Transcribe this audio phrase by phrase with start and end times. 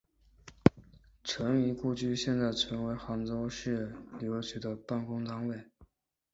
[1.23, 5.63] 陈仪故居现在成为杭州市旅游局的办公单位。